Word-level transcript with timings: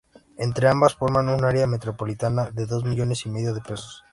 Entre 0.35 0.67
ambas 0.67 0.95
forman 0.95 1.29
un 1.29 1.45
área 1.45 1.67
metropolitana 1.67 2.49
de 2.49 2.65
dos 2.65 2.83
millones 2.85 3.27
y 3.27 3.29
medio 3.29 3.53
de 3.53 3.61
personas. 3.61 4.01